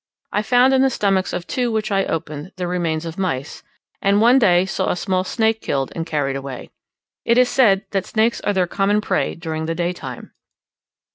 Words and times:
I 0.31 0.41
found 0.41 0.73
in 0.73 0.81
the 0.81 0.89
stomachs 0.89 1.31
of 1.31 1.45
two 1.45 1.71
which 1.71 1.91
I 1.91 2.05
opened 2.05 2.53
the 2.55 2.65
remains 2.65 3.05
of 3.05 3.19
mice, 3.19 3.61
and 4.01 4.17
I 4.17 4.19
one 4.19 4.39
day 4.39 4.65
saw 4.65 4.89
a 4.89 4.95
small 4.95 5.23
snake 5.23 5.61
killed 5.61 5.91
and 5.95 6.07
carried 6.07 6.35
away. 6.35 6.71
It 7.23 7.37
is 7.37 7.49
said 7.49 7.85
that 7.91 8.07
snakes 8.07 8.41
are 8.41 8.53
their 8.53 8.65
common 8.65 8.99
prey 9.01 9.35
during 9.35 9.67
the 9.67 9.75
daytime. 9.75 10.31